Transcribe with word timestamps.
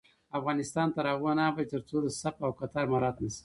افغانستان 0.39 0.87
تر 0.95 1.05
هغو 1.11 1.31
نه 1.37 1.43
ابادیږي، 1.51 1.71
ترڅو 1.71 1.97
صف 2.21 2.35
او 2.45 2.51
کتار 2.59 2.85
مراعت 2.93 3.17
نشي. 3.23 3.39